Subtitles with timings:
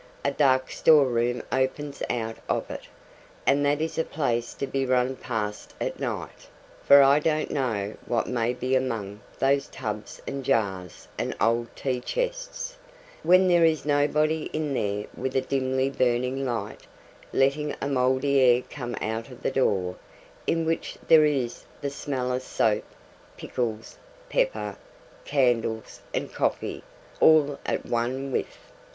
[0.25, 2.87] A dark store room opens out of it,
[3.45, 6.47] and that is a place to be run past at night;
[6.81, 11.99] for I don't know what may be among those tubs and jars and old tea
[11.99, 12.79] chests,
[13.21, 16.87] when there is nobody in there with a dimly burning light,
[17.31, 19.97] letting a mouldy air come out of the door,
[20.47, 22.85] in which there is the smell of soap,
[23.37, 23.99] pickles,
[24.31, 24.77] pepper,
[25.25, 26.83] candles, and coffee,
[27.19, 28.57] all at one whiff.